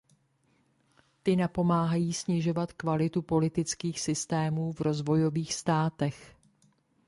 [1.23, 6.35] Ty napomáhají snižovat kvalitu politických systémů v rozvojových státech.